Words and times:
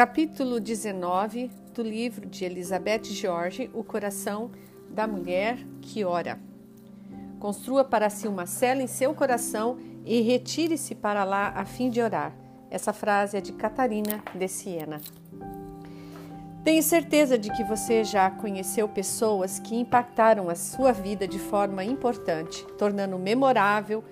Capítulo 0.00 0.58
19 0.58 1.50
do 1.74 1.82
livro 1.82 2.26
de 2.26 2.42
Elizabeth 2.46 3.04
George, 3.04 3.70
O 3.74 3.84
Coração 3.84 4.50
da 4.88 5.06
Mulher 5.06 5.58
que 5.82 6.02
Ora. 6.06 6.40
Construa 7.38 7.84
para 7.84 8.08
si 8.08 8.26
uma 8.26 8.46
cela 8.46 8.82
em 8.82 8.86
seu 8.86 9.14
coração 9.14 9.76
e 10.06 10.22
retire-se 10.22 10.94
para 10.94 11.22
lá 11.22 11.52
a 11.54 11.66
fim 11.66 11.90
de 11.90 12.00
orar. 12.00 12.34
Essa 12.70 12.94
frase 12.94 13.36
é 13.36 13.42
de 13.42 13.52
Catarina 13.52 14.24
de 14.34 14.48
Siena. 14.48 15.02
Tenho 16.64 16.82
certeza 16.82 17.36
de 17.36 17.52
que 17.52 17.62
você 17.62 18.02
já 18.02 18.30
conheceu 18.30 18.88
pessoas 18.88 19.58
que 19.58 19.76
impactaram 19.76 20.48
a 20.48 20.54
sua 20.54 20.92
vida 20.92 21.28
de 21.28 21.38
forma 21.38 21.84
importante, 21.84 22.66
tornando 22.78 23.18
memorável 23.18 24.02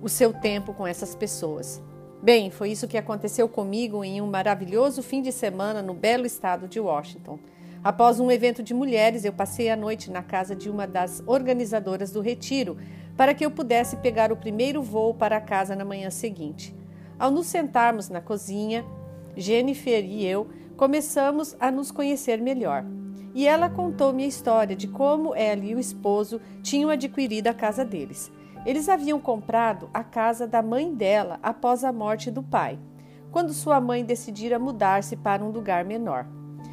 o 0.00 0.08
seu 0.08 0.32
tempo 0.32 0.72
com 0.72 0.86
essas 0.86 1.14
pessoas. 1.14 1.82
Bem, 2.24 2.50
foi 2.50 2.70
isso 2.70 2.88
que 2.88 2.96
aconteceu 2.96 3.46
comigo 3.46 4.02
em 4.02 4.22
um 4.22 4.26
maravilhoso 4.26 5.02
fim 5.02 5.20
de 5.20 5.30
semana 5.30 5.82
no 5.82 5.92
belo 5.92 6.24
estado 6.24 6.66
de 6.66 6.80
Washington. 6.80 7.38
Após 7.84 8.18
um 8.18 8.30
evento 8.30 8.62
de 8.62 8.72
mulheres, 8.72 9.26
eu 9.26 9.32
passei 9.34 9.68
a 9.68 9.76
noite 9.76 10.10
na 10.10 10.22
casa 10.22 10.56
de 10.56 10.70
uma 10.70 10.86
das 10.86 11.22
organizadoras 11.26 12.10
do 12.10 12.22
retiro 12.22 12.78
para 13.14 13.34
que 13.34 13.44
eu 13.44 13.50
pudesse 13.50 13.98
pegar 13.98 14.32
o 14.32 14.38
primeiro 14.38 14.82
voo 14.82 15.12
para 15.12 15.38
casa 15.38 15.76
na 15.76 15.84
manhã 15.84 16.08
seguinte. 16.08 16.74
Ao 17.18 17.30
nos 17.30 17.46
sentarmos 17.46 18.08
na 18.08 18.22
cozinha, 18.22 18.86
Jennifer 19.36 20.02
e 20.02 20.24
eu 20.24 20.48
começamos 20.78 21.54
a 21.60 21.70
nos 21.70 21.90
conhecer 21.90 22.40
melhor. 22.40 22.86
E 23.34 23.46
ela 23.46 23.68
contou-me 23.68 24.24
a 24.24 24.28
história 24.28 24.74
de 24.74 24.88
como 24.88 25.34
ela 25.34 25.62
e 25.62 25.74
o 25.74 25.78
esposo 25.78 26.40
tinham 26.62 26.88
adquirido 26.88 27.48
a 27.48 27.52
casa 27.52 27.84
deles. 27.84 28.32
Eles 28.64 28.88
haviam 28.88 29.20
comprado 29.20 29.90
a 29.92 30.02
casa 30.02 30.46
da 30.46 30.62
mãe 30.62 30.94
dela 30.94 31.38
após 31.42 31.84
a 31.84 31.92
morte 31.92 32.30
do 32.30 32.42
pai, 32.42 32.78
quando 33.30 33.52
sua 33.52 33.80
mãe 33.80 34.04
decidira 34.04 34.58
mudar-se 34.58 35.16
para 35.16 35.44
um 35.44 35.50
lugar 35.50 35.84
menor. 35.84 36.26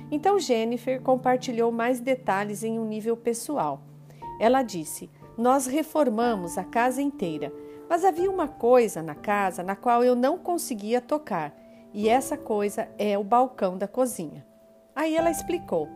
Então 0.10 0.40
Jennifer 0.40 1.02
compartilhou 1.02 1.72
mais 1.72 2.00
detalhes 2.00 2.64
em 2.64 2.80
um 2.80 2.86
nível 2.86 3.18
pessoal. 3.18 3.82
Ela 4.40 4.62
disse: 4.62 5.10
Nós 5.38 5.66
reformamos 5.66 6.58
a 6.58 6.64
casa 6.64 7.02
inteira, 7.02 7.54
mas 7.90 8.06
havia 8.06 8.30
uma 8.30 8.48
coisa 8.48 9.02
na 9.02 9.16
casa 9.16 9.64
na 9.64 9.76
qual 9.76 10.04
eu 10.04 10.16
não 10.16 10.38
conseguia 10.38 11.02
tocar 11.02 11.54
e 11.94 12.08
essa 12.08 12.38
coisa 12.38 12.88
é 12.98 13.18
o 13.18 13.24
balcão 13.24 13.78
da 13.78 13.88
cozinha. 13.88 14.46
Aí 14.96 15.16
ela 15.16 15.30
explicou. 15.30 15.90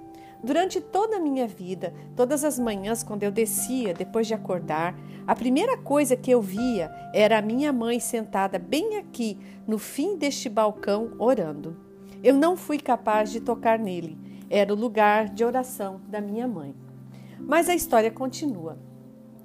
Durante 0.45 0.79
toda 0.79 1.17
a 1.17 1.19
minha 1.19 1.47
vida, 1.47 1.91
todas 2.15 2.43
as 2.43 2.59
manhãs, 2.59 3.01
quando 3.01 3.23
eu 3.23 3.31
descia 3.31 3.95
depois 3.95 4.27
de 4.27 4.35
acordar, 4.35 4.95
a 5.25 5.33
primeira 5.33 5.75
coisa 5.75 6.15
que 6.15 6.29
eu 6.29 6.39
via 6.39 6.91
era 7.15 7.39
a 7.39 7.41
minha 7.41 7.73
mãe 7.73 7.99
sentada 7.99 8.59
bem 8.59 8.97
aqui, 8.97 9.39
no 9.67 9.79
fim 9.79 10.15
deste 10.15 10.47
balcão, 10.47 11.13
orando. 11.17 11.75
Eu 12.23 12.35
não 12.35 12.55
fui 12.55 12.77
capaz 12.77 13.31
de 13.31 13.39
tocar 13.39 13.79
nele, 13.79 14.19
era 14.47 14.71
o 14.71 14.77
lugar 14.77 15.29
de 15.29 15.43
oração 15.43 15.99
da 16.07 16.21
minha 16.21 16.47
mãe. 16.47 16.75
Mas 17.39 17.67
a 17.67 17.73
história 17.73 18.11
continua. 18.11 18.77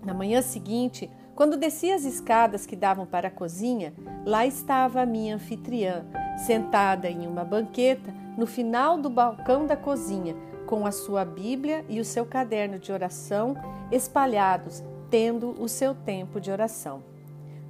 Na 0.04 0.12
manhã 0.12 0.42
seguinte, 0.42 1.10
quando 1.34 1.56
desci 1.56 1.90
as 1.90 2.04
escadas 2.04 2.66
que 2.66 2.76
davam 2.76 3.06
para 3.06 3.28
a 3.28 3.30
cozinha, 3.30 3.94
lá 4.26 4.46
estava 4.46 5.00
a 5.00 5.06
minha 5.06 5.36
anfitriã, 5.36 6.04
sentada 6.36 7.08
em 7.08 7.26
uma 7.26 7.42
banqueta 7.42 8.14
no 8.36 8.46
final 8.46 8.98
do 8.98 9.08
balcão 9.08 9.66
da 9.66 9.78
cozinha, 9.78 10.36
com 10.70 10.86
a 10.86 10.92
sua 10.92 11.24
Bíblia 11.24 11.84
e 11.88 11.98
o 11.98 12.04
seu 12.04 12.24
caderno 12.24 12.78
de 12.78 12.92
oração 12.92 13.56
espalhados, 13.90 14.84
tendo 15.10 15.60
o 15.60 15.68
seu 15.68 15.96
tempo 15.96 16.40
de 16.40 16.48
oração. 16.48 17.02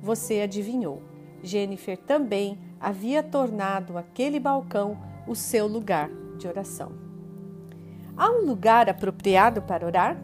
Você 0.03 0.43
adivinhou. 0.43 1.03
Jennifer 1.43 1.97
também 1.97 2.59
havia 2.79 3.23
tornado 3.23 3.97
aquele 3.97 4.39
balcão 4.39 4.99
o 5.27 5.35
seu 5.35 5.67
lugar 5.67 6.11
de 6.37 6.47
oração. 6.47 6.93
Há 8.15 8.31
um 8.31 8.45
lugar 8.45 8.91
apropriado 8.91 9.63
para 9.63 9.87
orar? 9.87 10.23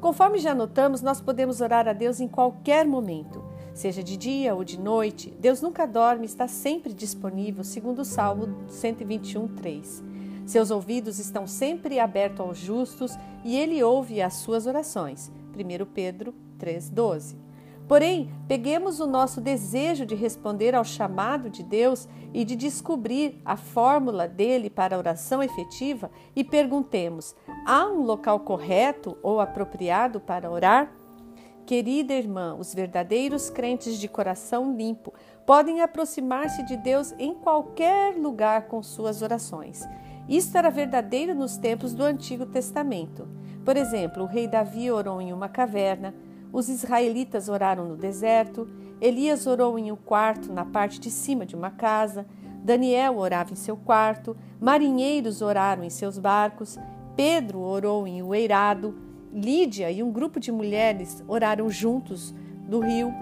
Conforme 0.00 0.38
já 0.38 0.52
notamos, 0.52 1.02
nós 1.02 1.20
podemos 1.20 1.60
orar 1.60 1.86
a 1.86 1.92
Deus 1.92 2.18
em 2.18 2.26
qualquer 2.26 2.84
momento. 2.84 3.44
Seja 3.72 4.02
de 4.02 4.16
dia 4.16 4.56
ou 4.56 4.64
de 4.64 4.78
noite, 4.78 5.32
Deus 5.38 5.62
nunca 5.62 5.86
dorme 5.86 6.26
está 6.26 6.48
sempre 6.48 6.92
disponível, 6.92 7.62
segundo 7.62 8.00
o 8.00 8.04
Salmo 8.04 8.66
121, 8.66 9.46
3. 9.46 10.11
Seus 10.46 10.70
ouvidos 10.70 11.18
estão 11.18 11.46
sempre 11.46 11.98
abertos 11.98 12.40
aos 12.40 12.58
justos 12.58 13.16
e 13.44 13.56
ele 13.56 13.82
ouve 13.82 14.20
as 14.20 14.34
suas 14.34 14.66
orações. 14.66 15.30
1 15.54 15.84
Pedro 15.86 16.34
3,12. 16.58 17.36
Porém, 17.88 18.30
peguemos 18.48 19.00
o 19.00 19.06
nosso 19.06 19.40
desejo 19.40 20.06
de 20.06 20.14
responder 20.14 20.74
ao 20.74 20.84
chamado 20.84 21.50
de 21.50 21.62
Deus 21.62 22.08
e 22.32 22.44
de 22.44 22.56
descobrir 22.56 23.40
a 23.44 23.56
fórmula 23.56 24.26
dele 24.26 24.70
para 24.70 24.96
a 24.96 24.98
oração 24.98 25.42
efetiva 25.42 26.10
e 26.34 26.42
perguntemos: 26.42 27.34
há 27.66 27.86
um 27.86 28.02
local 28.02 28.40
correto 28.40 29.18
ou 29.22 29.40
apropriado 29.40 30.20
para 30.20 30.50
orar? 30.50 30.92
Querida 31.66 32.14
irmã, 32.14 32.56
os 32.58 32.74
verdadeiros 32.74 33.48
crentes 33.48 33.98
de 33.98 34.08
coração 34.08 34.74
limpo 34.74 35.12
podem 35.46 35.80
aproximar-se 35.80 36.64
de 36.64 36.76
Deus 36.76 37.12
em 37.18 37.34
qualquer 37.34 38.16
lugar 38.16 38.66
com 38.68 38.82
suas 38.82 39.22
orações. 39.22 39.86
Isto 40.28 40.56
era 40.56 40.70
verdadeiro 40.70 41.34
nos 41.34 41.56
tempos 41.56 41.92
do 41.92 42.04
Antigo 42.04 42.46
Testamento. 42.46 43.28
Por 43.64 43.76
exemplo, 43.76 44.22
o 44.22 44.26
rei 44.26 44.46
Davi 44.46 44.90
orou 44.90 45.20
em 45.20 45.32
uma 45.32 45.48
caverna, 45.48 46.14
os 46.52 46.68
israelitas 46.68 47.48
oraram 47.48 47.88
no 47.88 47.96
deserto, 47.96 48.68
Elias 49.00 49.46
orou 49.46 49.78
em 49.78 49.90
um 49.90 49.96
quarto 49.96 50.52
na 50.52 50.64
parte 50.64 51.00
de 51.00 51.10
cima 51.10 51.46
de 51.46 51.56
uma 51.56 51.70
casa, 51.70 52.26
Daniel 52.62 53.18
orava 53.18 53.52
em 53.52 53.56
seu 53.56 53.76
quarto, 53.76 54.36
marinheiros 54.60 55.42
oraram 55.42 55.82
em 55.82 55.90
seus 55.90 56.18
barcos, 56.18 56.78
Pedro 57.16 57.60
orou 57.60 58.06
em 58.06 58.22
um 58.22 58.34
eirado, 58.34 58.94
Lídia 59.32 59.90
e 59.90 60.02
um 60.02 60.12
grupo 60.12 60.38
de 60.38 60.52
mulheres 60.52 61.24
oraram 61.26 61.70
juntos 61.70 62.34
do 62.68 62.80
rio. 62.80 63.12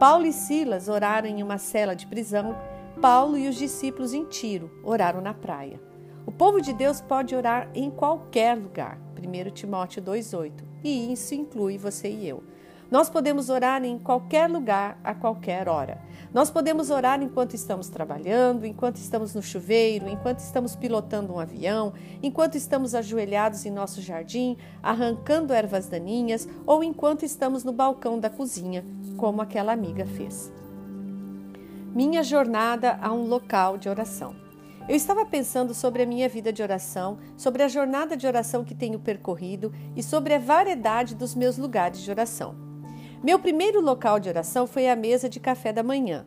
Paulo 0.00 0.24
e 0.24 0.32
Silas 0.32 0.88
oraram 0.88 1.28
em 1.28 1.42
uma 1.42 1.58
cela 1.58 1.94
de 1.94 2.06
prisão. 2.06 2.56
Paulo 3.02 3.36
e 3.36 3.48
os 3.48 3.56
discípulos 3.56 4.14
em 4.14 4.24
Tiro 4.24 4.70
oraram 4.82 5.20
na 5.20 5.34
praia. 5.34 5.87
O 6.28 6.30
povo 6.30 6.60
de 6.60 6.74
Deus 6.74 7.00
pode 7.00 7.34
orar 7.34 7.70
em 7.74 7.90
qualquer 7.90 8.54
lugar. 8.54 8.98
1 9.16 9.50
Timóteo 9.50 10.02
2,8. 10.02 10.52
E 10.84 11.10
isso 11.10 11.34
inclui 11.34 11.78
você 11.78 12.10
e 12.10 12.28
eu. 12.28 12.44
Nós 12.90 13.08
podemos 13.08 13.48
orar 13.48 13.82
em 13.82 13.98
qualquer 13.98 14.46
lugar, 14.46 15.00
a 15.02 15.14
qualquer 15.14 15.70
hora. 15.70 16.02
Nós 16.30 16.50
podemos 16.50 16.90
orar 16.90 17.22
enquanto 17.22 17.54
estamos 17.54 17.88
trabalhando, 17.88 18.66
enquanto 18.66 18.96
estamos 18.96 19.34
no 19.34 19.40
chuveiro, 19.40 20.06
enquanto 20.06 20.40
estamos 20.40 20.76
pilotando 20.76 21.32
um 21.32 21.38
avião, 21.38 21.94
enquanto 22.22 22.56
estamos 22.56 22.94
ajoelhados 22.94 23.64
em 23.64 23.70
nosso 23.70 24.02
jardim, 24.02 24.58
arrancando 24.82 25.54
ervas 25.54 25.88
daninhas 25.88 26.46
ou 26.66 26.84
enquanto 26.84 27.24
estamos 27.24 27.64
no 27.64 27.72
balcão 27.72 28.20
da 28.20 28.28
cozinha, 28.28 28.84
como 29.16 29.40
aquela 29.40 29.72
amiga 29.72 30.04
fez. 30.04 30.52
Minha 31.94 32.22
jornada 32.22 32.98
a 33.00 33.14
um 33.14 33.26
local 33.26 33.78
de 33.78 33.88
oração. 33.88 34.47
Eu 34.88 34.96
estava 34.96 35.26
pensando 35.26 35.74
sobre 35.74 36.02
a 36.02 36.06
minha 36.06 36.26
vida 36.30 36.50
de 36.50 36.62
oração, 36.62 37.18
sobre 37.36 37.62
a 37.62 37.68
jornada 37.68 38.16
de 38.16 38.26
oração 38.26 38.64
que 38.64 38.74
tenho 38.74 38.98
percorrido 38.98 39.70
e 39.94 40.02
sobre 40.02 40.32
a 40.32 40.38
variedade 40.38 41.14
dos 41.14 41.34
meus 41.34 41.58
lugares 41.58 42.00
de 42.00 42.10
oração. 42.10 42.56
Meu 43.22 43.38
primeiro 43.38 43.82
local 43.82 44.18
de 44.18 44.30
oração 44.30 44.66
foi 44.66 44.88
a 44.88 44.96
mesa 44.96 45.28
de 45.28 45.38
café 45.38 45.74
da 45.74 45.82
manhã. 45.82 46.26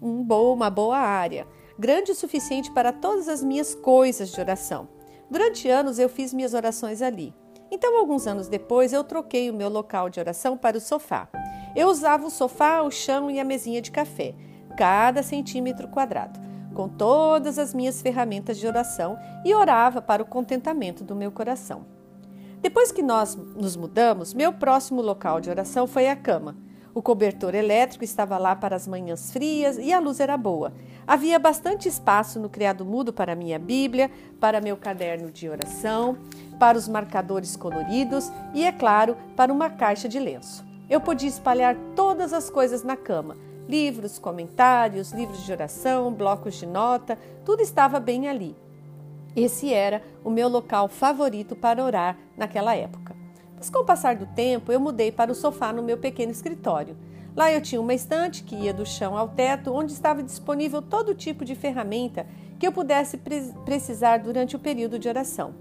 Um 0.00 0.22
bom, 0.22 0.54
uma 0.54 0.70
boa 0.70 0.98
área, 0.98 1.48
grande 1.76 2.12
o 2.12 2.14
suficiente 2.14 2.70
para 2.70 2.92
todas 2.92 3.28
as 3.28 3.42
minhas 3.42 3.74
coisas 3.74 4.30
de 4.30 4.40
oração. 4.40 4.88
Durante 5.28 5.68
anos 5.68 5.98
eu 5.98 6.08
fiz 6.08 6.32
minhas 6.32 6.54
orações 6.54 7.02
ali. 7.02 7.34
Então, 7.72 7.98
alguns 7.98 8.28
anos 8.28 8.46
depois, 8.46 8.92
eu 8.92 9.02
troquei 9.02 9.50
o 9.50 9.54
meu 9.54 9.68
local 9.68 10.08
de 10.08 10.20
oração 10.20 10.56
para 10.56 10.78
o 10.78 10.80
sofá. 10.80 11.28
Eu 11.74 11.88
usava 11.88 12.24
o 12.24 12.30
sofá, 12.30 12.82
o 12.82 12.90
chão 12.92 13.28
e 13.28 13.40
a 13.40 13.44
mesinha 13.44 13.82
de 13.82 13.90
café, 13.90 14.32
cada 14.78 15.24
centímetro 15.24 15.88
quadrado, 15.88 16.38
com 16.76 16.88
todas 16.88 17.58
as 17.58 17.72
minhas 17.72 18.02
ferramentas 18.02 18.58
de 18.58 18.66
oração 18.66 19.18
e 19.42 19.54
orava 19.54 20.02
para 20.02 20.22
o 20.22 20.26
contentamento 20.26 21.02
do 21.02 21.16
meu 21.16 21.32
coração. 21.32 21.86
Depois 22.60 22.92
que 22.92 23.02
nós 23.02 23.34
nos 23.34 23.76
mudamos, 23.76 24.34
meu 24.34 24.52
próximo 24.52 25.00
local 25.00 25.40
de 25.40 25.48
oração 25.48 25.86
foi 25.86 26.08
a 26.08 26.14
cama. 26.14 26.54
O 26.92 27.00
cobertor 27.00 27.54
elétrico 27.54 28.04
estava 28.04 28.36
lá 28.36 28.54
para 28.54 28.76
as 28.76 28.86
manhãs 28.86 29.32
frias 29.32 29.78
e 29.78 29.92
a 29.92 29.98
luz 29.98 30.20
era 30.20 30.36
boa. 30.36 30.72
Havia 31.06 31.38
bastante 31.38 31.88
espaço 31.88 32.38
no 32.38 32.50
criado 32.50 32.84
mudo 32.84 33.12
para 33.12 33.34
minha 33.34 33.58
Bíblia, 33.58 34.10
para 34.38 34.60
meu 34.60 34.76
caderno 34.76 35.30
de 35.30 35.48
oração, 35.48 36.18
para 36.58 36.76
os 36.76 36.88
marcadores 36.88 37.56
coloridos 37.56 38.30
e, 38.52 38.64
é 38.64 38.72
claro, 38.72 39.16
para 39.34 39.52
uma 39.52 39.70
caixa 39.70 40.08
de 40.08 40.18
lenço. 40.18 40.64
Eu 40.90 41.00
podia 41.00 41.28
espalhar 41.28 41.74
todas 41.94 42.32
as 42.32 42.50
coisas 42.50 42.82
na 42.82 42.96
cama: 42.96 43.36
livros, 43.68 44.18
comentários, 44.18 45.12
livros 45.12 45.44
de 45.44 45.52
oração, 45.52 46.12
blocos 46.12 46.54
de 46.54 46.66
nota, 46.66 47.18
tudo 47.44 47.62
estava 47.62 47.98
bem 47.98 48.28
ali. 48.28 48.56
Esse 49.34 49.72
era 49.72 50.02
o 50.24 50.30
meu 50.30 50.48
local 50.48 50.88
favorito 50.88 51.54
para 51.54 51.84
orar 51.84 52.16
naquela 52.36 52.74
época. 52.74 53.14
Mas 53.56 53.68
com 53.68 53.80
o 53.80 53.84
passar 53.84 54.16
do 54.16 54.26
tempo, 54.26 54.72
eu 54.72 54.80
mudei 54.80 55.10
para 55.10 55.32
o 55.32 55.34
sofá 55.34 55.72
no 55.72 55.82
meu 55.82 55.98
pequeno 55.98 56.32
escritório. 56.32 56.96
Lá 57.34 57.52
eu 57.52 57.60
tinha 57.60 57.80
uma 57.80 57.92
estante 57.92 58.42
que 58.42 58.54
ia 58.54 58.72
do 58.72 58.86
chão 58.86 59.16
ao 59.16 59.28
teto, 59.28 59.72
onde 59.72 59.92
estava 59.92 60.22
disponível 60.22 60.80
todo 60.80 61.14
tipo 61.14 61.44
de 61.44 61.54
ferramenta 61.54 62.26
que 62.58 62.66
eu 62.66 62.72
pudesse 62.72 63.18
precisar 63.64 64.18
durante 64.18 64.56
o 64.56 64.58
período 64.58 64.98
de 64.98 65.08
oração. 65.08 65.54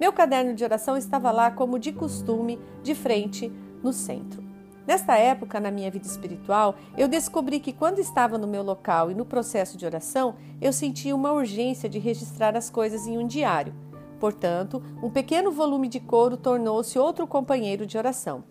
Meu 0.00 0.12
caderno 0.12 0.54
de 0.54 0.64
oração 0.64 0.96
estava 0.96 1.30
lá, 1.30 1.50
como 1.50 1.78
de 1.78 1.92
costume, 1.92 2.58
de 2.82 2.94
frente, 2.94 3.52
no 3.82 3.92
centro. 3.92 4.45
Nesta 4.86 5.16
época, 5.16 5.58
na 5.58 5.70
minha 5.70 5.90
vida 5.90 6.06
espiritual, 6.06 6.76
eu 6.96 7.08
descobri 7.08 7.58
que 7.58 7.72
quando 7.72 7.98
estava 7.98 8.38
no 8.38 8.46
meu 8.46 8.62
local 8.62 9.10
e 9.10 9.14
no 9.14 9.26
processo 9.26 9.76
de 9.76 9.84
oração, 9.84 10.36
eu 10.60 10.72
sentia 10.72 11.14
uma 11.14 11.32
urgência 11.32 11.88
de 11.88 11.98
registrar 11.98 12.56
as 12.56 12.70
coisas 12.70 13.06
em 13.06 13.18
um 13.18 13.26
diário. 13.26 13.74
Portanto, 14.20 14.82
um 15.02 15.10
pequeno 15.10 15.50
volume 15.50 15.88
de 15.88 15.98
couro 15.98 16.36
tornou-se 16.36 16.98
outro 16.98 17.26
companheiro 17.26 17.84
de 17.84 17.98
oração. 17.98 18.44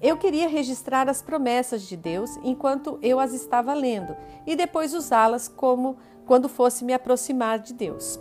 Eu 0.00 0.16
queria 0.16 0.48
registrar 0.48 1.08
as 1.08 1.20
promessas 1.20 1.82
de 1.82 1.96
Deus 1.96 2.30
enquanto 2.44 2.98
eu 3.02 3.18
as 3.18 3.32
estava 3.32 3.74
lendo 3.74 4.16
e 4.46 4.54
depois 4.54 4.94
usá-las 4.94 5.48
como 5.48 5.96
quando 6.24 6.48
fosse 6.48 6.84
me 6.84 6.92
aproximar 6.92 7.58
de 7.58 7.74
Deus. 7.74 8.20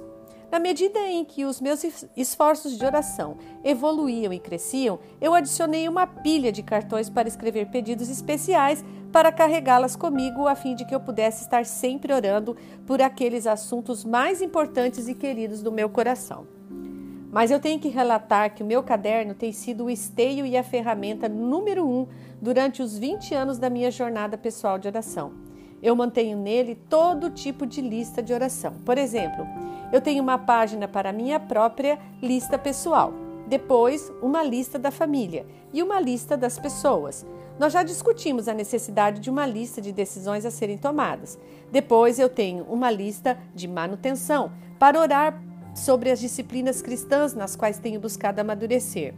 Na 0.50 0.60
medida 0.60 1.00
em 1.00 1.26
que 1.26 1.44
os 1.44 1.60
meus 1.60 1.84
esforços 2.16 2.78
de 2.78 2.86
oração 2.86 3.38
evoluíam 3.64 4.32
e 4.32 4.40
cresciam, 4.40 4.98
eu 5.20 5.34
adicionei 5.34 5.90
uma 5.90 6.08
pilha 6.08 6.52
de 6.52 6.64
cartões 6.64 7.10
para 7.10 7.28
escrever 7.28 7.68
pedidos 7.68 8.10
especiais 8.10 8.84
para 9.12 9.32
carregá-las 9.32 9.96
comigo 9.96 10.48
a 10.48 10.56
fim 10.56 10.74
de 10.74 10.86
que 10.86 10.96
eu 10.96 11.00
pudesse 11.00 11.44
estar 11.44 11.66
sempre 11.66 12.14
orando 12.14 12.56
por 12.86 13.02
aqueles 13.02 13.46
assuntos 13.46 14.06
mais 14.06 14.42
importantes 14.42 15.08
e 15.08 15.14
queridos 15.14 15.62
do 15.62 15.72
meu 15.72 15.90
coração. 15.90 16.48
Mas 17.30 17.52
eu 17.52 17.60
tenho 17.60 17.80
que 17.80 17.90
relatar 17.90 18.54
que 18.56 18.64
o 18.64 18.66
meu 18.66 18.82
caderno 18.82 19.34
tem 19.34 19.52
sido 19.52 19.86
o 19.86 19.90
esteio 19.90 20.46
e 20.46 20.56
a 20.56 20.64
ferramenta 20.64 21.28
número 21.28 21.86
um 21.86 22.08
durante 22.42 22.82
os 22.82 22.98
20 22.98 23.36
anos 23.36 23.58
da 23.58 23.70
minha 23.70 23.92
jornada 23.92 24.38
pessoal 24.38 24.80
de 24.80 24.88
oração. 24.88 25.47
Eu 25.81 25.95
mantenho 25.95 26.38
nele 26.38 26.75
todo 26.89 27.29
tipo 27.29 27.65
de 27.65 27.81
lista 27.81 28.21
de 28.21 28.33
oração. 28.33 28.74
Por 28.85 28.97
exemplo, 28.97 29.47
eu 29.91 30.01
tenho 30.01 30.24
uma 30.24 30.38
página 30.38 30.88
para 30.88 31.13
minha 31.13 31.39
própria 31.39 32.00
lista 32.21 32.57
pessoal, 32.57 33.13
depois 33.47 34.12
uma 34.21 34.44
lista 34.44 34.77
da 34.77 34.91
família 34.91 35.45
e 35.71 35.81
uma 35.81 36.00
lista 36.00 36.35
das 36.35 36.59
pessoas. 36.59 37.25
Nós 37.59 37.74
já 37.74 37.83
discutimos 37.83 38.47
a 38.47 38.53
necessidade 38.53 39.19
de 39.19 39.29
uma 39.29 39.45
lista 39.45 39.81
de 39.81 39.91
decisões 39.91 40.45
a 40.45 40.51
serem 40.51 40.77
tomadas. 40.77 41.39
Depois 41.71 42.19
eu 42.19 42.29
tenho 42.29 42.63
uma 42.65 42.91
lista 42.91 43.38
de 43.56 43.68
manutenção 43.68 44.51
para 44.77 45.00
orar 45.00 45.41
sobre 45.74 46.12
as 46.12 46.19
disciplinas 46.19 46.81
cristãs 46.81 47.33
nas 47.33 47.56
quais 47.56 47.79
tenho 47.79 48.00
buscado 48.00 48.39
amadurecer. 48.39 49.13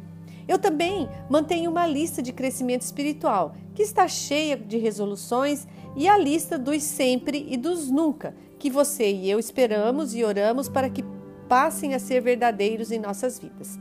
Eu 0.50 0.58
também 0.58 1.08
mantenho 1.30 1.70
uma 1.70 1.86
lista 1.86 2.24
de 2.24 2.34
crescimento 2.34 2.82
espiritual, 2.82 3.56
que 3.76 3.84
está 3.84 4.08
cheia 4.08 4.58
de 4.58 4.80
resoluções, 4.80 5.68
e 5.96 6.08
a 6.08 6.18
lista 6.18 6.58
dos 6.58 6.82
sempre 6.82 7.46
e 7.48 7.56
dos 7.56 7.92
nunca, 7.92 8.36
que 8.58 8.68
você 8.68 9.12
e 9.12 9.30
eu 9.30 9.38
esperamos 9.38 10.16
e 10.16 10.24
oramos 10.24 10.68
para 10.68 10.90
que 10.90 11.06
passem 11.48 11.94
a 11.94 12.00
ser 12.00 12.22
verdadeiros 12.22 12.92
em 12.92 12.98
nossas 12.98 13.38
vidas. 13.38 13.78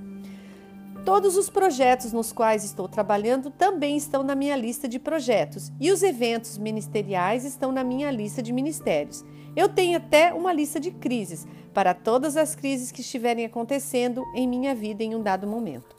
Todos 1.06 1.38
os 1.38 1.48
projetos 1.48 2.12
nos 2.12 2.32
quais 2.32 2.64
estou 2.64 2.86
trabalhando 2.86 3.50
também 3.50 3.96
estão 3.96 4.22
na 4.22 4.34
minha 4.34 4.54
lista 4.54 4.86
de 4.86 4.98
projetos, 4.98 5.72
e 5.80 5.90
os 5.90 6.02
eventos 6.02 6.58
ministeriais 6.58 7.46
estão 7.46 7.72
na 7.72 7.82
minha 7.82 8.10
lista 8.10 8.42
de 8.42 8.52
ministérios. 8.52 9.24
Eu 9.56 9.70
tenho 9.70 9.96
até 9.96 10.34
uma 10.34 10.52
lista 10.52 10.78
de 10.78 10.90
crises, 10.90 11.46
para 11.72 11.94
todas 11.94 12.36
as 12.36 12.54
crises 12.54 12.92
que 12.92 13.00
estiverem 13.00 13.46
acontecendo 13.46 14.22
em 14.34 14.46
minha 14.46 14.74
vida 14.74 15.02
em 15.02 15.14
um 15.14 15.22
dado 15.22 15.46
momento. 15.46 15.97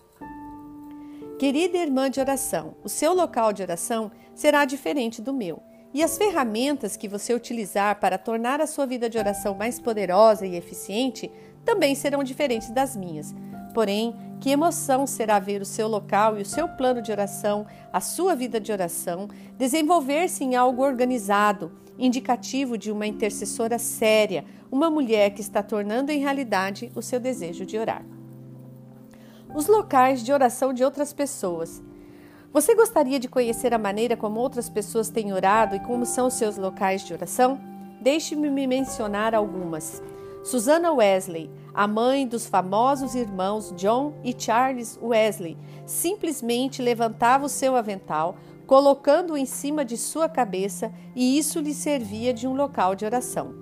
Querida 1.40 1.78
irmã 1.78 2.10
de 2.12 2.20
oração, 2.20 2.76
o 2.84 2.90
seu 2.90 3.14
local 3.14 3.54
de 3.54 3.62
oração 3.62 4.12
será 4.36 4.66
diferente 4.66 5.22
do 5.22 5.32
meu. 5.34 5.64
E 5.94 6.04
as 6.04 6.18
ferramentas 6.18 6.98
que 6.98 7.08
você 7.08 7.34
utilizar 7.34 7.98
para 8.02 8.18
tornar 8.18 8.60
a 8.60 8.68
sua 8.68 8.86
vida 8.86 9.10
de 9.10 9.18
oração 9.18 9.56
mais 9.56 9.80
poderosa 9.80 10.46
e 10.46 10.58
eficiente 10.58 11.32
também 11.64 11.96
serão 11.96 12.26
diferentes 12.26 12.70
das 12.72 12.94
minhas. 12.94 13.34
Porém, 13.74 14.14
que 14.42 14.50
emoção 14.50 15.08
será 15.08 15.40
ver 15.40 15.62
o 15.62 15.66
seu 15.66 15.88
local 15.88 16.38
e 16.38 16.42
o 16.42 16.46
seu 16.46 16.68
plano 16.68 17.02
de 17.02 17.10
oração, 17.10 17.66
a 17.94 18.02
sua 18.02 18.36
vida 18.36 18.60
de 18.60 18.74
oração, 18.74 19.30
desenvolver-se 19.58 20.44
em 20.44 20.58
algo 20.58 20.84
organizado, 20.84 21.72
indicativo 21.98 22.78
de 22.78 22.92
uma 22.92 23.08
intercessora 23.08 23.80
séria, 23.80 24.44
uma 24.70 24.90
mulher 24.90 25.30
que 25.30 25.40
está 25.40 25.64
tornando 25.64 26.12
em 26.12 26.20
realidade 26.20 26.92
o 26.94 27.02
seu 27.02 27.18
desejo 27.18 27.66
de 27.66 27.78
orar. 27.78 28.04
Os 29.54 29.66
locais 29.66 30.24
de 30.24 30.32
oração 30.32 30.72
de 30.72 30.84
outras 30.84 31.12
pessoas. 31.12 31.82
Você 32.54 32.76
gostaria 32.76 33.20
de 33.20 33.28
conhecer 33.28 33.74
a 33.74 33.80
maneira 33.80 34.16
como 34.16 34.40
outras 34.40 34.70
pessoas 34.70 35.10
têm 35.10 35.34
orado 35.34 35.76
e 35.76 35.80
como 35.80 36.06
são 36.06 36.30
seus 36.30 36.56
locais 36.56 37.04
de 37.04 37.14
oração? 37.14 37.60
Deixe-me 38.00 38.68
mencionar 38.68 39.34
algumas. 39.34 40.04
Susana 40.44 40.94
Wesley, 40.94 41.50
a 41.74 41.88
mãe 41.88 42.28
dos 42.28 42.46
famosos 42.46 43.16
irmãos 43.16 43.74
John 43.76 44.14
e 44.24 44.36
Charles 44.38 45.00
Wesley, 45.02 45.58
simplesmente 45.86 46.82
levantava 46.82 47.46
o 47.46 47.50
seu 47.50 47.76
avental, 47.76 48.38
colocando-o 48.68 49.38
em 49.38 49.48
cima 49.48 49.84
de 49.84 49.98
sua 49.98 50.30
cabeça, 50.30 50.94
e 51.16 51.40
isso 51.40 51.60
lhe 51.60 51.74
servia 51.74 52.32
de 52.34 52.48
um 52.48 52.56
local 52.56 52.94
de 52.94 53.04
oração. 53.04 53.54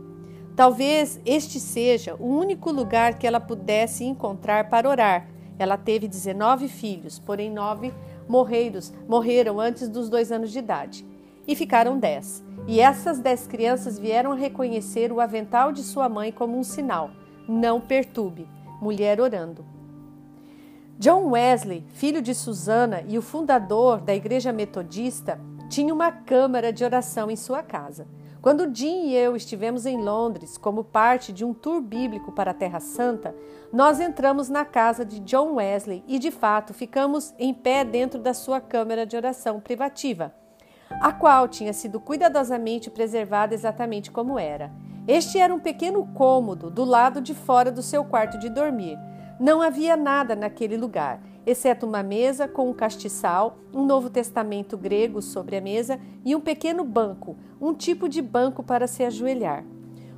Talvez 0.54 1.20
este 1.26 1.62
seja 1.62 2.16
o 2.16 2.28
único 2.28 2.72
lugar 2.72 3.18
que 3.18 3.26
ela 3.26 3.40
pudesse 3.40 4.04
encontrar 4.04 4.70
para 4.70 4.90
orar. 4.90 5.37
Ela 5.60 5.78
teve 5.78 6.08
19 6.08 6.68
filhos, 6.68 7.20
porém 7.20 7.52
nove 7.52 7.94
morreiros, 8.28 8.94
morreram 9.08 9.60
antes 9.60 9.88
dos 9.88 10.10
dois 10.10 10.32
anos 10.32 10.52
de 10.52 10.60
idade. 10.60 11.06
E 11.48 11.56
ficaram 11.56 11.98
dez. 11.98 12.44
E 12.68 12.80
essas 12.82 13.20
dez 13.20 13.48
crianças 13.48 13.98
vieram 13.98 14.36
reconhecer 14.36 15.12
o 15.12 15.22
avental 15.22 15.72
de 15.72 15.82
sua 15.82 16.10
mãe 16.10 16.32
como 16.32 16.58
um 16.58 16.64
sinal. 16.64 17.10
Não 17.48 17.80
perturbe. 17.80 18.48
Mulher 18.82 19.22
orando. 19.22 19.66
John 21.00 21.30
Wesley, 21.30 21.86
filho 21.94 22.22
de 22.22 22.34
Susana 22.34 23.04
e 23.08 23.18
o 23.18 23.22
fundador 23.22 24.02
da 24.02 24.16
Igreja 24.16 24.52
Metodista, 24.52 25.40
tinha 25.70 25.94
uma 25.94 26.12
câmara 26.12 26.74
de 26.74 26.84
oração 26.84 27.30
em 27.30 27.36
sua 27.36 27.62
casa. 27.62 28.08
Quando 28.42 28.74
Jim 28.74 29.08
e 29.08 29.16
eu 29.16 29.36
estivemos 29.36 29.86
em 29.86 29.98
Londres 29.98 30.58
como 30.58 30.84
parte 30.84 31.34
de 31.34 31.44
um 31.44 31.54
tour 31.54 31.82
bíblico 31.82 32.32
para 32.32 32.52
a 32.52 32.54
Terra 32.54 32.80
Santa, 32.80 33.36
nós 33.74 34.00
entramos 34.00 34.48
na 34.48 34.64
casa 34.64 35.04
de 35.04 35.20
John 35.20 35.56
Wesley 35.56 36.04
e, 36.08 36.20
de 36.20 36.32
fato, 36.32 36.74
ficamos 36.74 37.34
em 37.40 37.54
pé 37.54 37.84
dentro 37.84 38.20
da 38.20 38.34
sua 38.34 38.62
câmara 38.62 39.06
de 39.06 39.16
oração 39.16 39.60
privativa, 39.60 40.34
a 41.02 41.12
qual 41.12 41.48
tinha 41.48 41.74
sido 41.74 42.00
cuidadosamente 42.00 42.90
preservada 42.90 43.54
exatamente 43.54 44.12
como 44.12 44.38
era. 44.38 44.72
Este 45.08 45.40
era 45.40 45.54
um 45.54 45.60
pequeno 45.60 46.08
cômodo 46.14 46.70
do 46.70 46.84
lado 46.84 47.22
de 47.22 47.34
fora 47.34 47.72
do 47.72 47.82
seu 47.82 48.06
quarto 48.06 48.38
de 48.38 48.50
dormir 48.50 48.98
não 49.40 49.62
havia 49.62 49.96
nada 49.96 50.36
naquele 50.36 50.76
lugar, 50.78 51.22
exceto 51.48 51.86
uma 51.86 52.04
mesa 52.04 52.46
com 52.46 52.70
um 52.70 52.74
castiçal, 52.74 53.58
um 53.74 53.86
Novo 53.86 54.10
Testamento 54.10 54.78
grego 54.78 55.22
sobre 55.22 55.56
a 55.56 55.62
mesa 55.62 55.98
e 56.26 56.36
um 56.36 56.42
pequeno 56.42 56.84
banco, 56.84 57.38
um 57.60 57.74
tipo 57.74 58.10
de 58.10 58.22
banco 58.22 58.62
para 58.62 58.86
se 58.86 59.02
ajoelhar. 59.02 59.64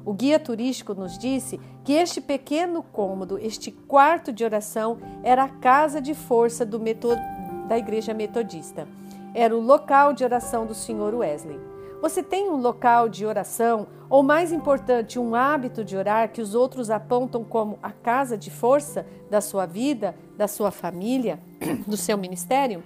O 0.03 0.11
guia 0.11 0.39
turístico 0.39 0.95
nos 0.95 1.19
disse 1.19 1.59
que 1.83 1.93
este 1.93 2.19
pequeno 2.19 2.81
cômodo, 2.81 3.37
este 3.37 3.69
quarto 3.69 4.33
de 4.33 4.43
oração, 4.43 4.97
era 5.21 5.43
a 5.43 5.49
casa 5.49 6.01
de 6.01 6.15
força 6.15 6.65
metod... 6.65 7.21
da 7.67 7.77
Igreja 7.77 8.11
Metodista. 8.11 8.87
Era 9.35 9.55
o 9.55 9.61
local 9.61 10.13
de 10.13 10.23
oração 10.23 10.65
do 10.65 10.73
Sr. 10.73 11.13
Wesley. 11.13 11.68
Você 12.01 12.23
tem 12.23 12.49
um 12.49 12.55
local 12.55 13.09
de 13.09 13.25
oração, 13.25 13.87
ou 14.09 14.23
mais 14.23 14.53
importante, 14.53 15.19
um 15.19 15.35
hábito 15.35 15.83
de 15.83 15.97
orar 15.97 16.31
que 16.31 16.41
os 16.41 16.55
outros 16.55 16.89
apontam 16.89 17.43
como 17.43 17.77
a 17.83 17.91
casa 17.91 18.37
de 18.37 18.49
força 18.49 19.05
da 19.29 19.41
sua 19.41 19.65
vida, 19.65 20.15
da 20.37 20.47
sua 20.47 20.71
família, 20.71 21.39
do 21.85 21.97
seu 21.97 22.17
ministério? 22.17 22.81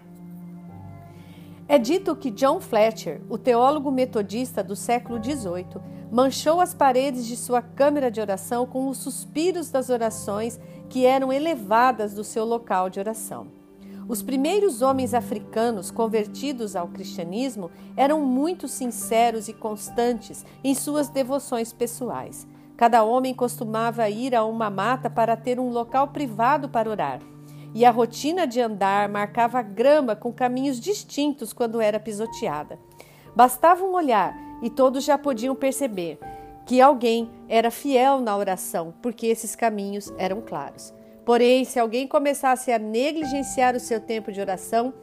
É 1.68 1.78
dito 1.78 2.16
que 2.16 2.32
John 2.32 2.60
Fletcher, 2.60 3.22
o 3.30 3.38
teólogo 3.38 3.92
metodista 3.92 4.64
do 4.64 4.76
século 4.76 5.24
XVIII, 5.24 5.82
manchou 6.12 6.60
as 6.60 6.74
paredes 6.74 7.26
de 7.26 7.38
sua 7.38 7.62
câmara 7.62 8.12
de 8.12 8.20
oração 8.20 8.66
com 8.66 8.90
os 8.90 8.98
suspiros 8.98 9.70
das 9.70 9.90
orações 9.90 10.60
que 10.90 11.06
eram 11.06 11.32
elevadas 11.32 12.14
do 12.14 12.24
seu 12.24 12.46
local 12.46 12.90
de 12.90 13.00
oração. 13.00 13.63
Os 14.08 14.22
primeiros 14.22 14.82
homens 14.82 15.14
africanos 15.14 15.90
convertidos 15.90 16.76
ao 16.76 16.88
cristianismo 16.88 17.72
eram 17.96 18.22
muito 18.22 18.68
sinceros 18.68 19.48
e 19.48 19.54
constantes 19.54 20.46
em 20.64 20.76
suas 20.76 21.08
devoções 21.08 21.72
pessoais. 21.72 22.46
Cada 22.76 23.04
homem 23.04 23.34
costumava 23.34 24.10
ir 24.10 24.36
a 24.36 24.44
uma 24.44 24.70
mata 24.70 25.10
para 25.10 25.38
ter 25.38 25.60
um 25.60 25.70
local 25.70 26.10
privado 26.10 26.68
para 26.68 26.90
orar. 26.90 27.22
E 27.74 27.86
a 27.86 27.92
rotina 27.92 28.46
de 28.46 28.60
andar 28.60 29.08
marcava 29.08 29.60
a 29.60 29.64
grama 29.64 30.16
com 30.16 30.34
caminhos 30.34 30.80
distintos 30.80 31.54
quando 31.54 31.80
era 31.80 32.00
pisoteada. 32.00 32.78
Bastava 33.36 33.84
um 33.84 33.94
olhar 33.94 34.36
e 34.62 34.70
todos 34.70 35.04
já 35.04 35.18
podiam 35.18 35.56
perceber 35.56 36.20
que 36.66 36.82
alguém 36.82 37.30
era 37.48 37.72
fiel 37.72 38.20
na 38.20 38.36
oração, 38.38 38.94
porque 39.02 39.28
esses 39.28 39.56
caminhos 39.56 40.14
eram 40.18 40.42
claros. 40.42 40.94
Porém, 41.26 41.64
se 41.64 41.80
alguém 41.80 42.08
começasse 42.08 42.72
a 42.72 42.80
negligenciar 42.80 43.76
o 43.76 43.80
seu 43.80 44.00
tempo 44.00 44.32
de 44.32 44.42
oração, 44.42 44.94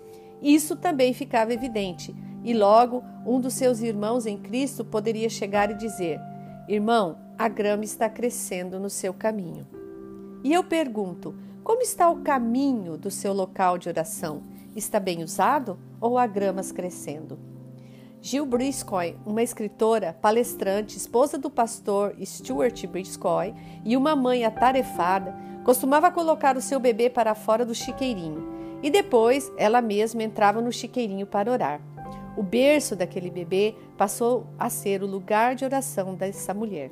isso 0.43 0.77
também 0.77 1.12
ficava 1.12 1.53
evidente, 1.53 2.15
e 2.45 2.55
logo 2.55 3.03
um 3.27 3.41
dos 3.41 3.55
seus 3.55 3.81
irmãos 3.81 4.27
em 4.27 4.37
Cristo 4.37 4.85
poderia 4.85 5.29
chegar 5.29 5.71
e 5.71 5.75
dizer: 5.75 6.21
Irmão, 6.69 7.19
a 7.39 7.49
grama 7.49 7.85
está 7.85 8.09
crescendo 8.09 8.79
no 8.79 8.91
seu 8.91 9.15
caminho. 9.15 9.67
E 10.45 10.53
eu 10.53 10.65
pergunto: 10.65 11.35
como 11.62 11.83
está 11.83 12.09
o 12.11 12.21
caminho 12.21 12.97
do 12.97 13.11
seu 13.11 13.33
local 13.33 13.79
de 13.79 13.89
oração? 13.89 14.43
Está 14.75 14.99
bem 15.00 15.23
usado 15.23 15.79
ou 16.00 16.17
há 16.17 16.27
gramas 16.27 16.73
crescendo? 16.73 17.39
Gil 18.23 18.45
Briscoe, 18.45 19.17
uma 19.25 19.43
escritora, 19.43 20.15
palestrante, 20.21 20.97
esposa 20.97 21.39
do 21.39 21.49
pastor 21.49 22.15
Stuart 22.23 22.87
Briscoe 22.87 23.55
e 23.85 23.97
uma 23.97 24.15
mãe 24.15 24.45
atarefada, 24.45 25.35
costumava 25.64 26.11
colocar 26.11 26.57
o 26.57 26.61
seu 26.61 26.81
bebê 26.81 27.11
para 27.11 27.35
fora 27.35 27.64
do 27.64 27.75
chiqueirinho 27.75 28.61
e 28.83 28.90
depois 28.90 29.52
ela 29.57 29.83
mesma 29.83 30.23
entrava 30.23 30.61
no 30.61 30.73
chiqueirinho 30.73 31.26
para 31.26 31.50
orar. 31.50 31.81
O 32.37 32.43
berço 32.43 32.97
daquele 32.97 33.31
bebê 33.31 33.75
passou 33.97 34.47
a 34.59 34.71
ser 34.71 35.02
o 35.02 35.07
lugar 35.07 35.55
de 35.55 35.64
oração 35.64 36.14
dessa 36.14 36.55
mulher. 36.55 36.90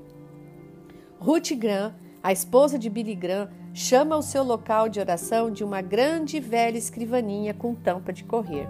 Ruth 1.18 1.52
Graham, 1.52 1.94
a 2.22 2.32
esposa 2.32 2.78
de 2.78 2.90
Billy 2.90 3.14
Graham, 3.14 3.48
chama 3.72 4.16
o 4.16 4.22
seu 4.22 4.42
local 4.42 4.88
de 4.88 5.00
oração 5.00 5.50
de 5.50 5.64
uma 5.64 5.80
grande 5.80 6.40
velha 6.40 6.76
escrivaninha 6.76 7.54
com 7.54 7.74
tampa 7.74 8.12
de 8.12 8.24
correr. 8.24 8.68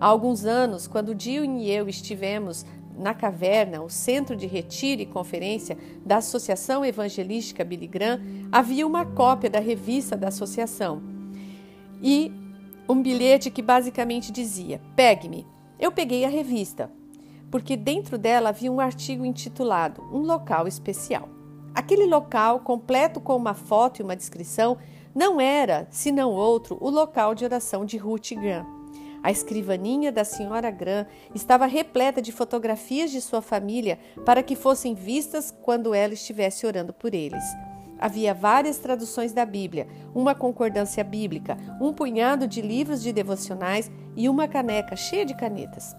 Há 0.00 0.06
alguns 0.06 0.44
anos, 0.44 0.86
quando 0.86 1.14
Dio 1.14 1.44
e 1.44 1.70
eu 1.70 1.88
estivemos 1.88 2.64
na 2.98 3.14
caverna, 3.14 3.82
o 3.82 3.88
centro 3.88 4.36
de 4.36 4.46
retiro 4.46 5.00
e 5.00 5.06
conferência 5.06 5.78
da 6.04 6.16
Associação 6.16 6.84
Evangelística 6.84 7.64
Billy 7.64 7.86
Graham, 7.86 8.20
havia 8.50 8.86
uma 8.86 9.06
cópia 9.06 9.48
da 9.48 9.60
revista 9.60 10.16
da 10.16 10.28
associação 10.28 11.02
e 12.02 12.32
um 12.88 13.00
bilhete 13.02 13.50
que 13.50 13.62
basicamente 13.62 14.32
dizia: 14.32 14.80
Pegue-me. 14.96 15.46
Eu 15.78 15.92
peguei 15.92 16.24
a 16.24 16.28
revista, 16.28 16.90
porque 17.50 17.76
dentro 17.76 18.18
dela 18.18 18.48
havia 18.48 18.72
um 18.72 18.80
artigo 18.80 19.24
intitulado 19.24 20.02
Um 20.12 20.22
Local 20.22 20.66
Especial. 20.66 21.28
Aquele 21.74 22.06
local, 22.06 22.60
completo 22.60 23.20
com 23.20 23.36
uma 23.36 23.54
foto 23.54 24.00
e 24.00 24.02
uma 24.02 24.16
descrição, 24.16 24.76
não 25.14 25.40
era, 25.40 25.86
senão 25.90 26.32
outro, 26.32 26.76
o 26.80 26.90
local 26.90 27.34
de 27.34 27.44
oração 27.44 27.84
de 27.84 27.96
Ruth 27.96 28.32
Graham. 28.32 28.77
A 29.22 29.30
escrivaninha 29.30 30.12
da 30.12 30.24
senhora 30.24 30.70
Graham 30.70 31.06
estava 31.34 31.66
repleta 31.66 32.22
de 32.22 32.32
fotografias 32.32 33.10
de 33.10 33.20
sua 33.20 33.42
família 33.42 33.98
para 34.24 34.42
que 34.42 34.54
fossem 34.54 34.94
vistas 34.94 35.54
quando 35.62 35.94
ela 35.94 36.14
estivesse 36.14 36.66
orando 36.66 36.92
por 36.92 37.14
eles. 37.14 37.42
Havia 37.98 38.32
várias 38.32 38.78
traduções 38.78 39.32
da 39.32 39.44
Bíblia, 39.44 39.88
uma 40.14 40.34
concordância 40.34 41.02
bíblica, 41.02 41.56
um 41.80 41.92
punhado 41.92 42.46
de 42.46 42.62
livros 42.62 43.02
de 43.02 43.12
devocionais 43.12 43.90
e 44.16 44.28
uma 44.28 44.46
caneca 44.46 44.94
cheia 44.94 45.26
de 45.26 45.34
canetas. 45.34 45.96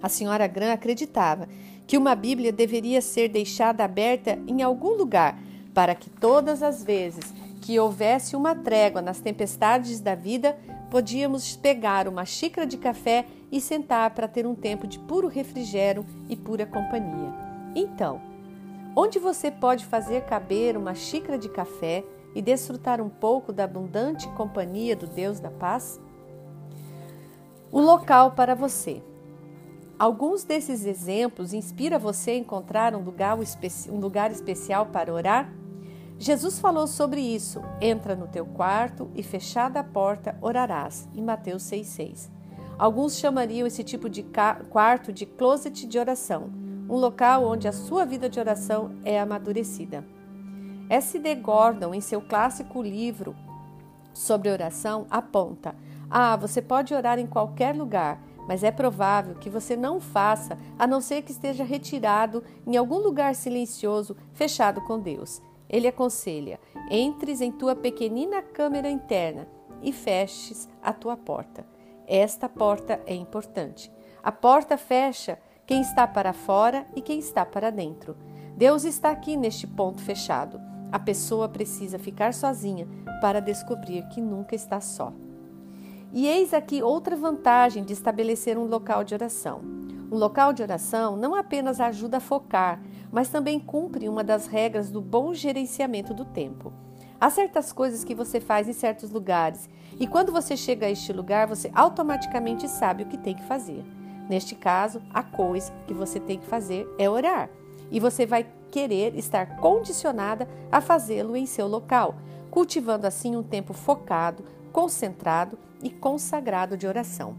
A 0.00 0.08
senhora 0.08 0.46
Graham 0.46 0.72
acreditava 0.72 1.48
que 1.86 1.98
uma 1.98 2.14
Bíblia 2.14 2.52
deveria 2.52 3.00
ser 3.00 3.28
deixada 3.28 3.84
aberta 3.84 4.38
em 4.46 4.62
algum 4.62 4.94
lugar 4.94 5.38
para 5.74 5.94
que 5.94 6.08
todas 6.08 6.62
as 6.62 6.84
vezes 6.84 7.32
que 7.60 7.78
houvesse 7.78 8.34
uma 8.36 8.54
trégua 8.54 9.00
nas 9.00 9.20
tempestades 9.20 10.00
da 10.00 10.14
vida, 10.14 10.56
podíamos 10.92 11.56
pegar 11.56 12.06
uma 12.06 12.26
xícara 12.26 12.66
de 12.66 12.76
café 12.76 13.24
e 13.50 13.62
sentar 13.62 14.10
para 14.10 14.28
ter 14.28 14.46
um 14.46 14.54
tempo 14.54 14.86
de 14.86 14.98
puro 14.98 15.26
refrigério 15.26 16.04
e 16.28 16.36
pura 16.36 16.66
companhia. 16.66 17.32
Então, 17.74 18.20
onde 18.94 19.18
você 19.18 19.50
pode 19.50 19.86
fazer 19.86 20.26
caber 20.26 20.76
uma 20.76 20.94
xícara 20.94 21.38
de 21.38 21.48
café 21.48 22.04
e 22.34 22.42
desfrutar 22.42 23.00
um 23.00 23.08
pouco 23.08 23.54
da 23.54 23.64
abundante 23.64 24.28
companhia 24.32 24.94
do 24.94 25.06
Deus 25.06 25.40
da 25.40 25.50
paz? 25.50 25.98
O 27.70 27.80
local 27.80 28.32
para 28.32 28.54
você. 28.54 29.02
Alguns 29.98 30.44
desses 30.44 30.84
exemplos 30.84 31.54
inspiram 31.54 31.98
você 31.98 32.32
a 32.32 32.36
encontrar 32.36 32.94
um 32.94 33.02
lugar, 33.02 33.38
um 33.88 33.98
lugar 33.98 34.30
especial 34.30 34.84
para 34.84 35.10
orar? 35.10 35.50
Jesus 36.22 36.60
falou 36.60 36.86
sobre 36.86 37.20
isso. 37.20 37.60
Entra 37.80 38.14
no 38.14 38.28
teu 38.28 38.46
quarto 38.46 39.10
e 39.12 39.24
fechada 39.24 39.80
a 39.80 39.84
porta 39.84 40.38
orarás. 40.40 41.08
Em 41.16 41.20
Mateus 41.20 41.64
6,6. 41.64 42.30
Alguns 42.78 43.18
chamariam 43.18 43.66
esse 43.66 43.82
tipo 43.82 44.08
de 44.08 44.24
quarto 44.70 45.12
de 45.12 45.26
closet 45.26 45.84
de 45.84 45.98
oração, 45.98 46.48
um 46.88 46.94
local 46.94 47.44
onde 47.44 47.66
a 47.66 47.72
sua 47.72 48.04
vida 48.06 48.28
de 48.28 48.38
oração 48.38 48.94
é 49.04 49.18
amadurecida. 49.18 50.04
S.D. 50.88 51.34
Gordon, 51.34 51.92
em 51.92 52.00
seu 52.00 52.20
clássico 52.20 52.80
livro 52.80 53.34
sobre 54.14 54.48
oração, 54.48 55.08
aponta: 55.10 55.74
Ah, 56.08 56.36
você 56.36 56.62
pode 56.62 56.94
orar 56.94 57.18
em 57.18 57.26
qualquer 57.26 57.74
lugar, 57.74 58.22
mas 58.46 58.62
é 58.62 58.70
provável 58.70 59.34
que 59.34 59.50
você 59.50 59.74
não 59.74 60.00
faça 60.00 60.56
a 60.78 60.86
não 60.86 61.00
ser 61.00 61.22
que 61.22 61.32
esteja 61.32 61.64
retirado 61.64 62.44
em 62.64 62.76
algum 62.76 62.98
lugar 62.98 63.34
silencioso, 63.34 64.16
fechado 64.32 64.80
com 64.82 65.00
Deus. 65.00 65.42
Ele 65.72 65.88
aconselha: 65.88 66.60
entres 66.90 67.40
em 67.40 67.50
tua 67.50 67.74
pequenina 67.74 68.42
câmara 68.42 68.90
interna 68.90 69.48
e 69.82 69.90
feches 69.92 70.68
a 70.82 70.92
tua 70.92 71.16
porta. 71.16 71.66
Esta 72.06 72.48
porta 72.48 73.00
é 73.06 73.14
importante. 73.14 73.90
A 74.22 74.30
porta 74.30 74.76
fecha 74.76 75.38
quem 75.66 75.80
está 75.80 76.06
para 76.06 76.32
fora 76.32 76.86
e 76.94 77.00
quem 77.00 77.18
está 77.18 77.46
para 77.46 77.70
dentro. 77.70 78.16
Deus 78.56 78.84
está 78.84 79.10
aqui 79.10 79.36
neste 79.36 79.66
ponto 79.66 80.00
fechado. 80.02 80.60
A 80.92 80.98
pessoa 80.98 81.48
precisa 81.48 81.98
ficar 81.98 82.34
sozinha 82.34 82.86
para 83.20 83.40
descobrir 83.40 84.06
que 84.08 84.20
nunca 84.20 84.54
está 84.54 84.80
só. 84.80 85.12
E 86.12 86.28
eis 86.28 86.52
aqui 86.52 86.82
outra 86.82 87.16
vantagem 87.16 87.82
de 87.82 87.94
estabelecer 87.94 88.58
um 88.58 88.66
local 88.66 89.02
de 89.02 89.14
oração. 89.14 89.62
Um 90.12 90.18
local 90.18 90.52
de 90.52 90.62
oração 90.62 91.16
não 91.16 91.34
apenas 91.34 91.80
ajuda 91.80 92.18
a 92.18 92.20
focar, 92.20 92.82
mas 93.12 93.28
também 93.28 93.60
cumpre 93.60 94.08
uma 94.08 94.24
das 94.24 94.46
regras 94.46 94.90
do 94.90 95.02
bom 95.02 95.34
gerenciamento 95.34 96.14
do 96.14 96.24
tempo. 96.24 96.72
Há 97.20 97.28
certas 97.28 97.72
coisas 97.72 98.02
que 98.02 98.14
você 98.14 98.40
faz 98.40 98.66
em 98.66 98.72
certos 98.72 99.10
lugares 99.10 99.68
e 100.00 100.06
quando 100.06 100.32
você 100.32 100.56
chega 100.56 100.86
a 100.86 100.90
este 100.90 101.12
lugar, 101.12 101.46
você 101.46 101.70
automaticamente 101.74 102.66
sabe 102.66 103.02
o 103.02 103.06
que 103.06 103.18
tem 103.18 103.36
que 103.36 103.44
fazer. 103.44 103.84
Neste 104.28 104.54
caso, 104.54 105.02
a 105.12 105.22
coisa 105.22 105.70
que 105.86 105.92
você 105.92 106.18
tem 106.18 106.38
que 106.38 106.46
fazer 106.46 106.88
é 106.98 107.08
orar 107.08 107.50
e 107.90 108.00
você 108.00 108.24
vai 108.24 108.46
querer 108.70 109.14
estar 109.14 109.56
condicionada 109.58 110.48
a 110.70 110.80
fazê-lo 110.80 111.36
em 111.36 111.44
seu 111.44 111.68
local, 111.68 112.16
cultivando 112.50 113.06
assim 113.06 113.36
um 113.36 113.42
tempo 113.42 113.74
focado, 113.74 114.42
concentrado 114.72 115.58
e 115.82 115.90
consagrado 115.90 116.76
de 116.76 116.86
oração. 116.86 117.36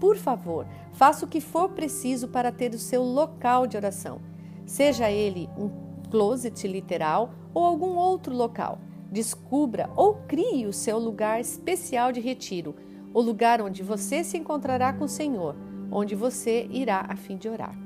Por 0.00 0.16
favor, 0.16 0.66
faça 0.94 1.26
o 1.26 1.28
que 1.28 1.40
for 1.40 1.68
preciso 1.68 2.28
para 2.28 2.50
ter 2.50 2.72
o 2.72 2.78
seu 2.78 3.02
local 3.02 3.66
de 3.66 3.76
oração 3.76 4.33
seja 4.66 5.10
ele 5.10 5.48
um 5.56 5.70
closet 6.10 6.66
literal 6.66 7.34
ou 7.52 7.64
algum 7.64 7.96
outro 7.96 8.34
local. 8.34 8.78
Descubra 9.10 9.90
ou 9.96 10.14
crie 10.26 10.66
o 10.66 10.72
seu 10.72 10.98
lugar 10.98 11.40
especial 11.40 12.12
de 12.12 12.20
retiro, 12.20 12.74
o 13.12 13.20
lugar 13.20 13.60
onde 13.60 13.82
você 13.82 14.24
se 14.24 14.36
encontrará 14.36 14.92
com 14.92 15.04
o 15.04 15.08
Senhor, 15.08 15.54
onde 15.90 16.14
você 16.14 16.66
irá 16.70 17.06
a 17.08 17.16
fim 17.16 17.36
de 17.36 17.48
orar. 17.48 17.76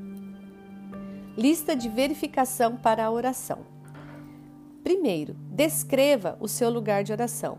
Lista 1.37 1.77
de 1.77 1.89
verificação 1.89 2.77
para 2.77 3.05
a 3.05 3.11
oração. 3.11 3.59
Primeiro, 4.83 5.37
descreva 5.51 6.37
o 6.41 6.49
seu 6.49 6.71
lugar 6.71 7.05
de 7.05 7.13
oração. 7.13 7.59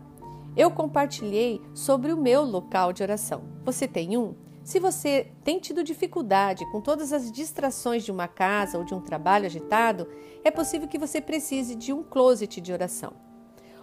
Eu 0.56 0.70
compartilhei 0.70 1.60
sobre 1.72 2.12
o 2.12 2.16
meu 2.16 2.42
local 2.42 2.92
de 2.92 3.02
oração. 3.02 3.42
Você 3.64 3.86
tem 3.86 4.16
um? 4.18 4.34
Se 4.62 4.78
você 4.78 5.32
tem 5.42 5.58
tido 5.58 5.82
dificuldade 5.82 6.70
com 6.70 6.80
todas 6.80 7.12
as 7.12 7.32
distrações 7.32 8.04
de 8.04 8.12
uma 8.12 8.28
casa 8.28 8.78
ou 8.78 8.84
de 8.84 8.94
um 8.94 9.00
trabalho 9.00 9.46
agitado, 9.46 10.06
é 10.44 10.50
possível 10.50 10.86
que 10.86 10.98
você 10.98 11.20
precise 11.20 11.74
de 11.74 11.92
um 11.92 12.02
closet 12.02 12.60
de 12.60 12.72
oração. 12.72 13.12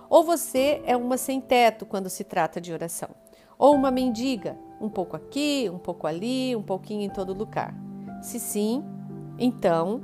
Ou 0.10 0.24
você 0.24 0.82
é 0.86 0.96
uma 0.96 1.18
sem 1.18 1.42
teto 1.42 1.86
quando 1.86 2.10
se 2.10 2.24
trata 2.24 2.62
de 2.62 2.72
oração. 2.72 3.10
Ou 3.58 3.76
uma 3.76 3.92
mendiga, 3.92 4.58
um 4.80 4.90
pouco 4.90 5.16
aqui, 5.16 5.70
um 5.72 5.80
pouco 5.80 6.08
ali, 6.08 6.56
um 6.56 6.62
pouquinho 6.62 7.02
em 7.02 7.10
todo 7.10 7.34
lugar. 7.34 7.74
Se 8.22 8.40
sim, 8.40 8.84
então, 9.38 10.02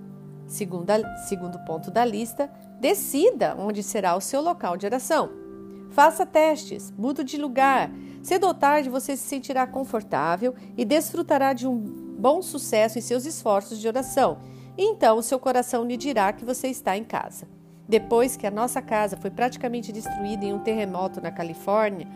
segundo, 0.47 0.89
a, 0.89 1.17
segundo 1.17 1.59
ponto 1.65 1.91
da 1.91 2.03
lista, 2.03 2.51
decida 2.79 3.55
onde 3.57 3.81
será 3.83 4.15
o 4.15 4.21
seu 4.21 4.41
local 4.41 4.75
de 4.75 4.85
oração. 4.85 5.29
Faça 5.89 6.25
testes, 6.25 6.91
mude 6.97 7.23
de 7.23 7.37
lugar, 7.37 7.91
Cedo 8.23 8.47
ou 8.47 8.53
tarde 8.53 8.89
você 8.89 9.17
se 9.17 9.27
sentirá 9.27 9.67
confortável 9.67 10.55
e 10.77 10.85
desfrutará 10.85 11.51
de 11.51 11.67
um 11.67 11.77
bom 12.17 12.41
sucesso 12.41 12.97
em 12.97 13.01
seus 13.01 13.25
esforços 13.25 13.79
de 13.79 13.87
oração. 13.87 14.37
Então 14.77 15.17
o 15.17 15.21
seu 15.21 15.37
coração 15.37 15.83
lhe 15.83 15.97
dirá 15.97 16.31
que 16.31 16.45
você 16.45 16.69
está 16.69 16.97
em 16.97 17.03
casa. 17.03 17.45
Depois 17.87 18.37
que 18.37 18.47
a 18.47 18.51
nossa 18.51 18.81
casa 18.81 19.17
foi 19.17 19.29
praticamente 19.29 19.91
destruída 19.91 20.45
em 20.45 20.53
um 20.53 20.59
terremoto 20.59 21.19
na 21.19 21.31
Califórnia, 21.31 22.07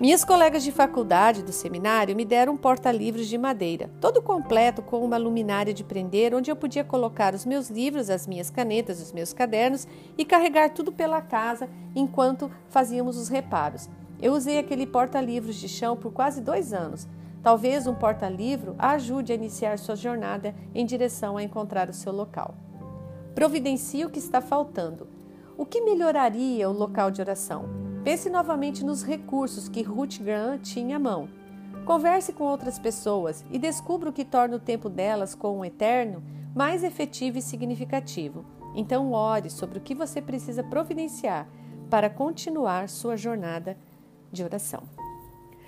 minhas 0.00 0.24
colegas 0.24 0.64
de 0.64 0.72
faculdade 0.72 1.44
do 1.44 1.52
seminário 1.52 2.16
me 2.16 2.24
deram 2.24 2.54
um 2.54 2.56
porta-livros 2.56 3.28
de 3.28 3.38
madeira, 3.38 3.88
todo 4.00 4.20
completo 4.20 4.82
com 4.82 5.04
uma 5.04 5.16
luminária 5.16 5.72
de 5.72 5.84
prender, 5.84 6.34
onde 6.34 6.50
eu 6.50 6.56
podia 6.56 6.82
colocar 6.82 7.32
os 7.32 7.46
meus 7.46 7.70
livros, 7.70 8.10
as 8.10 8.26
minhas 8.26 8.50
canetas, 8.50 9.00
os 9.00 9.12
meus 9.12 9.32
cadernos 9.32 9.86
e 10.18 10.24
carregar 10.24 10.70
tudo 10.70 10.90
pela 10.90 11.22
casa 11.22 11.68
enquanto 11.94 12.50
fazíamos 12.68 13.16
os 13.16 13.28
reparos. 13.28 13.88
Eu 14.24 14.32
usei 14.32 14.58
aquele 14.58 14.86
porta-livros 14.86 15.56
de 15.56 15.68
chão 15.68 15.94
por 15.94 16.10
quase 16.10 16.40
dois 16.40 16.72
anos. 16.72 17.06
Talvez 17.42 17.86
um 17.86 17.94
porta-livro 17.94 18.74
ajude 18.78 19.32
a 19.32 19.34
iniciar 19.34 19.78
sua 19.78 19.94
jornada 19.94 20.54
em 20.74 20.86
direção 20.86 21.36
a 21.36 21.42
encontrar 21.42 21.90
o 21.90 21.92
seu 21.92 22.10
local. 22.10 22.54
Providencie 23.34 24.02
o 24.02 24.08
que 24.08 24.18
está 24.18 24.40
faltando. 24.40 25.06
O 25.58 25.66
que 25.66 25.82
melhoraria 25.82 26.70
o 26.70 26.72
local 26.72 27.10
de 27.10 27.20
oração? 27.20 27.66
Pense 28.02 28.30
novamente 28.30 28.82
nos 28.82 29.02
recursos 29.02 29.68
que 29.68 29.82
Ruth 29.82 30.18
Graham 30.22 30.56
tinha 30.56 30.96
à 30.96 30.98
mão. 30.98 31.28
Converse 31.84 32.32
com 32.32 32.44
outras 32.44 32.78
pessoas 32.78 33.44
e 33.50 33.58
descubra 33.58 34.08
o 34.08 34.12
que 34.12 34.24
torna 34.24 34.56
o 34.56 34.60
tempo 34.60 34.88
delas 34.88 35.34
com 35.34 35.58
o 35.58 35.64
eterno 35.66 36.22
mais 36.54 36.82
efetivo 36.82 37.36
e 37.36 37.42
significativo. 37.42 38.42
Então, 38.74 39.12
ore 39.12 39.50
sobre 39.50 39.76
o 39.76 39.82
que 39.82 39.94
você 39.94 40.22
precisa 40.22 40.62
providenciar 40.62 41.46
para 41.90 42.08
continuar 42.08 42.88
sua 42.88 43.18
jornada 43.18 43.76
de 44.34 44.44
oração. 44.44 44.82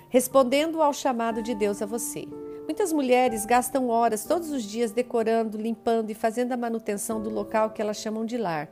Respondendo 0.09 0.81
ao 0.81 0.93
chamado 0.93 1.41
de 1.41 1.55
Deus 1.55 1.81
a 1.81 1.87
você. 1.87 2.27
Muitas 2.65 2.93
mulheres 2.93 3.45
gastam 3.45 3.89
horas 3.89 4.25
todos 4.25 4.51
os 4.51 4.63
dias 4.63 4.91
decorando, 4.91 5.57
limpando 5.57 6.11
e 6.11 6.13
fazendo 6.13 6.51
a 6.51 6.57
manutenção 6.57 7.21
do 7.21 7.29
local 7.29 7.71
que 7.71 7.81
elas 7.81 7.97
chamam 7.97 8.25
de 8.25 8.37
lar. 8.37 8.69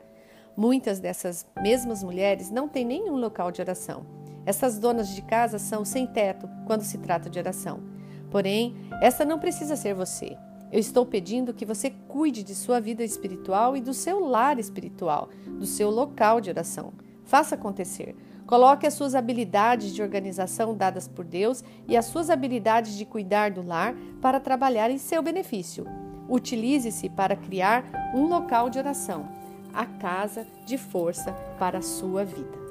Muitas 0.56 1.00
dessas 1.00 1.46
mesmas 1.60 2.02
mulheres 2.04 2.50
não 2.50 2.68
têm 2.68 2.84
nenhum 2.84 3.16
local 3.16 3.50
de 3.50 3.60
oração. 3.60 4.06
Essas 4.46 4.78
donas 4.78 5.08
de 5.08 5.22
casa 5.22 5.58
são 5.58 5.84
sem 5.84 6.06
teto 6.06 6.48
quando 6.66 6.82
se 6.82 6.98
trata 6.98 7.28
de 7.28 7.38
oração. 7.38 7.80
Porém, 8.30 8.76
essa 9.02 9.24
não 9.24 9.38
precisa 9.38 9.76
ser 9.76 9.94
você. 9.94 10.36
Eu 10.70 10.80
estou 10.80 11.06
pedindo 11.06 11.54
que 11.54 11.64
você 11.64 11.90
cuide 12.08 12.42
de 12.42 12.54
sua 12.54 12.80
vida 12.80 13.04
espiritual 13.04 13.76
e 13.76 13.80
do 13.80 13.94
seu 13.94 14.20
lar 14.20 14.58
espiritual, 14.58 15.28
do 15.46 15.66
seu 15.66 15.90
local 15.90 16.40
de 16.40 16.50
oração. 16.50 16.92
Faça 17.24 17.54
acontecer. 17.54 18.14
Coloque 18.46 18.86
as 18.86 18.94
suas 18.94 19.14
habilidades 19.14 19.92
de 19.92 20.02
organização 20.02 20.74
dadas 20.74 21.08
por 21.08 21.24
Deus 21.24 21.64
e 21.88 21.96
as 21.96 22.04
suas 22.04 22.30
habilidades 22.30 22.96
de 22.96 23.04
cuidar 23.04 23.50
do 23.50 23.66
lar 23.66 23.94
para 24.22 24.38
trabalhar 24.38 24.90
em 24.90 24.98
seu 24.98 25.20
benefício. 25.20 25.84
Utilize-se 26.28 27.08
para 27.08 27.36
criar 27.36 27.84
um 28.14 28.26
local 28.28 28.70
de 28.70 28.78
oração, 28.78 29.28
a 29.74 29.84
casa 29.84 30.46
de 30.64 30.78
força 30.78 31.32
para 31.58 31.78
a 31.78 31.82
sua 31.82 32.24
vida. 32.24 32.65